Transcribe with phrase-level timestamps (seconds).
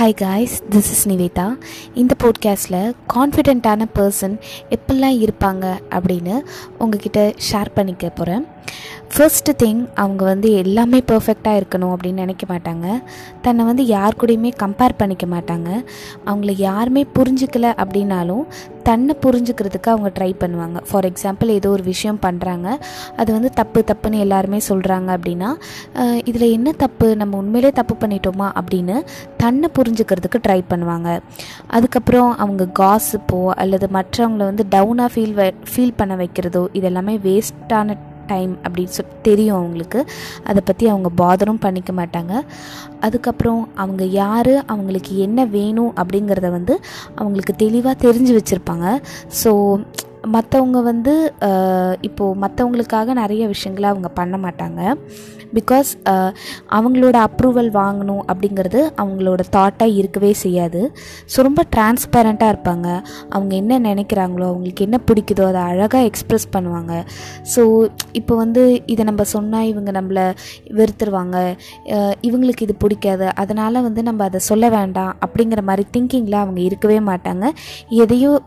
[0.00, 1.44] Hi guys this is Nivetha
[1.94, 4.34] இந்த போட்காஸ்ட்டில் கான்ஃபிடெண்ட்டான person
[4.70, 6.36] எப்படிலாம் இருப்பாங்க அப்படின்னு
[6.78, 8.44] உங்ககிட்ட ஷேர் பண்ணிக்க போகிறேன்
[9.14, 12.86] ஃபர்ஸ்ட்டு திங் அவங்க வந்து எல்லாமே பர்ஃபெக்டாக இருக்கணும் அப்படின்னு நினைக்க மாட்டாங்க.
[13.44, 15.68] தன்னை வந்து யார் கூடயுமே கம்பேர் பண்ணிக்க மாட்டாங்க.
[16.26, 18.44] அவங்கள யாருமே புரிஞ்சிக்கல அப்படின்னாலும்
[18.88, 20.78] தன்னை புரிஞ்சுக்கிறதுக்கு அவங்க ட்ரை பண்ணுவாங்க.
[20.88, 22.68] ஃபார் எக்ஸாம்பிள் ஏதோ ஒரு விஷயம் பண்ணுறாங்க
[23.22, 25.50] அது வந்து தப்பு தப்புன்னு எல்லாருமே சொல்கிறாங்க அப்படின்னா
[26.30, 27.08] இதில் என்ன தப்பு?
[27.22, 28.96] நம்ம உண்மையிலே தப்பு பண்ணிட்டோமா அப்படின்னு
[29.44, 31.08] தன்னை புரிஞ்சுக்கிறதுக்கு ட்ரை பண்ணுவாங்க.
[31.78, 35.36] அதுக்கப்புறம் அவங்க காசுப்போ அல்லது மற்றவங்கள வந்து டவுனாக ஃபீல்
[35.72, 37.98] ஃபீல் பண்ண வைக்கிறதோ இதெல்லாமே வேஸ்ட்டான
[38.32, 40.00] டைம் அப்படின்னு சொல் தெரியும் அவங்களுக்கு.
[40.50, 42.34] அதை பற்றி அவங்க பாதரும் பண்ணிக்க மாட்டாங்க.
[43.06, 46.76] அதுக்கப்புறம் அவங்க யார் அவங்களுக்கு என்ன வேணும் அப்படிங்கிறத வந்து
[47.20, 48.86] அவங்களுக்கு தெளிவாக தெரிஞ்சு வச்சுருப்பாங்க.
[49.42, 49.52] ஸோ
[50.34, 51.12] மற்றவங்க வந்து
[52.08, 54.80] இப்போது மற்றவங்களுக்காக நிறைய விஷயங்களை அவங்க பண்ண மாட்டாங்க.
[55.58, 55.88] பிகாஸ்
[56.76, 60.80] அவங்களோட அப்ரூவல் வாங்கணும் அப்படிங்கிறது அவங்களோட தாட்டாக இருக்கவே செய்யாது.
[61.32, 62.88] ஸோ ரொம்ப டிரான்ஸ்பேரண்ட்டாக இருப்பாங்க.
[63.36, 66.92] அவங்க என்ன நினைக்கிறாங்களோ அவங்களுக்கு என்ன பிடிக்குதோ அதை அழகாக எக்ஸ்ப்ரெஸ் பண்ணுவாங்க.
[67.54, 67.64] ஸோ
[68.20, 70.26] இப்போ வந்து இதை நம்ம சொன்னால் இவங்க நம்மளை
[70.80, 71.36] வெறுத்துருவாங்க.
[72.28, 73.26] இவங்களுக்கு இது பிடிக்காது.
[73.44, 77.46] அதனால் வந்து நம்ம அதை சொல்ல வேண்டாம் அப்படிங்கிற மாதிரி திங்கிங்கில் அவங்க இருக்கவே மாட்டாங்க.
[78.04, 78.38] எதையும்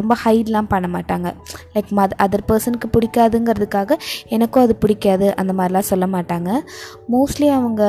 [0.00, 1.28] ரொம்ப ஹைட்லாம் பண்ண மாட்டாங்க.
[1.74, 3.98] லைக் மத் அதர் பர்சனுக்கு பிடிக்காதுங்கிறதுக்காக
[4.36, 6.50] எனக்கும் அது பிடிக்காது அந்த மாதிரிலாம் சொல்ல மாட்டாங்க.
[7.14, 7.82] மோஸ்ட்லி அவங்க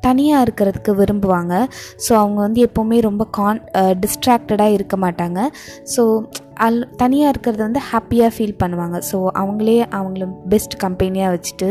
[0.00, 1.54] தனியாக இருக்கிறதுக்கு விரும்புவாங்க.
[2.04, 3.60] ஸோ அவங்க வந்து எப்போவுமே ரொம்ப கான்
[4.04, 5.40] டிஸ்ட்ராக்டடாக இருக்க மாட்டாங்க.
[5.96, 6.04] ஸோ
[6.66, 8.96] அல் தனியாக இருக்கிறது வந்து ஹாப்பியாக ஃபீல் பண்ணுவாங்க.
[9.10, 11.68] ஸோ அவங்களே அவங்கள பெஸ்ட் கம்பெனியாக வச்சுட்டு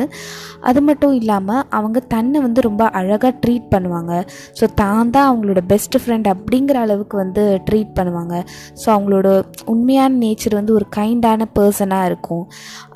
[0.70, 4.14] அது மட்டும் இல்லாமல் அவங்க தன்னை வந்து ரொம்ப அழகாக ட்ரீட் பண்ணுவாங்க.
[4.60, 8.36] ஸோ தான் தான் அவங்களோட பெஸ்ட் ஃப்ரெண்ட் அப்படிங்கிற அளவுக்கு வந்து ட்ரீட் பண்ணுவாங்க.
[8.82, 9.30] ஸோ அவங்களோட
[9.74, 12.46] உண்மையான நேச்சர் வந்து ஒரு கைண்டான பர்சனாக இருக்கும்.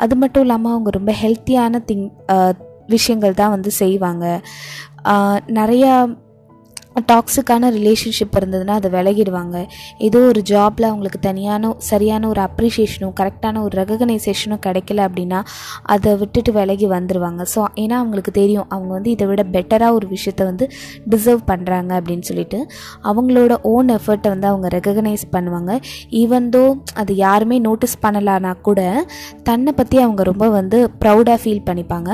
[0.06, 2.08] அது மட்டும் இல்லாமல் அவங்க ரொம்ப ஹெல்த்தியான திங்
[2.96, 4.26] விஷயங்கள் தான் வந்து செய்வாங்க.
[5.60, 5.94] நிறையா
[7.12, 9.58] டாக்ஸிக்கான ரிலேஷன்ஷிப் இருந்ததுன்னா அதை விலகிடுவாங்க.
[10.08, 15.40] ஏதோ ஒரு ஜாபில் அவங்களுக்கு தனியான சரியான ஒரு அப்ரிஷியேஷனும் கரெக்டான ஒரு ரெகனைசேஷனும் கிடைக்கல அப்படின்னா
[15.94, 20.46] அதை விட்டுட்டு விலகி வந்துடுவாங்க ஸோ ஏன்னா அவங்களுக்கு தெரியும் அவங்க வந்து இதை விட பெட்டராக ஒரு விஷயத்த
[20.52, 20.68] வந்து
[21.08, 22.60] டிசர்வ் பண்ணுறாங்க அப்படின்னு சொல்லிட்டு
[23.12, 25.72] அவங்களோட ஓன் எஃபர்ட்டை வந்து அவங்க ரெகக்னைஸ் பண்ணுவாங்க.
[26.22, 26.64] ஈவன் தோ
[27.02, 28.82] அது யாருமே நோட்டீஸ் பண்ணலான்னா கூட
[29.44, 32.10] தன்னை பற்றி அவங்க ரொம்ப வந்து ப்ரௌடாக ஃபீல் பண்ணிப்பாங்க.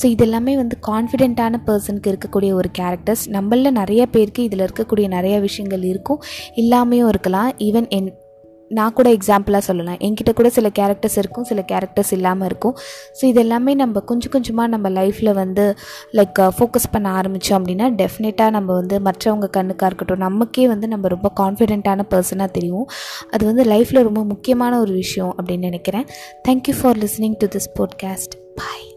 [0.00, 5.40] ஸோ இதெல்லாமே வந்து கான்ஃபிடென்ட்டான பர்சனுக்கு இருக்கக்கூடிய ஒரு கேரக்டர்ஸ் நம்மளில் நிறைய பேர் பேருக்கு இதில் இருக்கக்கூடிய நிறைய
[5.40, 6.22] விஷயங்கள் இருக்கும்.
[6.56, 7.50] இல்லாமையும் இருக்கலாம்.
[7.58, 8.22] ஈவன் என்
[8.68, 9.96] நான் கூட எக்ஸாம்பிளாக சொல்லலாம்.
[9.96, 12.76] என்கிட்ட கூட சில கேரக்டர்ஸ் இருக்கும் சில கேரக்டர்ஸ் இல்லாமல் இருக்கும்.
[13.18, 15.74] ஸோ இதெல்லாமே நம்ம கொஞ்சம் கொஞ்சமாக நம்ம லைஃப்பில் வந்து
[16.12, 21.30] லைக் ஃபோக்கஸ் பண்ண ஆரம்பித்தோம் அப்படின்னா டெஃபினட்டாக நம்ம வந்து மற்றவங்க கண்ணுக்காக இருக்கட்டும் நமக்கே வந்து நம்ம ரொம்ப
[21.40, 22.88] கான்ஃபிடென்ட்டான பர்சனாக தெரியும்.
[23.30, 26.06] அது வந்து லைஃப்பில் ரொம்ப முக்கியமான ஒரு விஷயம் அப்படின்னு நினைக்கிறேன்.
[26.48, 28.93] Thank you for listening to this podcast bye